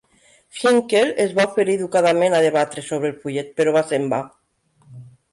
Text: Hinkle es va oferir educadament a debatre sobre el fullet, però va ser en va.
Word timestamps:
Hinkle 0.59 1.01
es 1.25 1.33
va 1.39 1.43
oferir 1.49 1.75
educadament 1.79 2.35
a 2.37 2.39
debatre 2.45 2.83
sobre 2.85 3.11
el 3.13 3.19
fullet, 3.25 3.51
però 3.61 3.75
va 3.77 3.85
ser 3.91 3.99
en 4.01 4.09
va. 4.15 4.23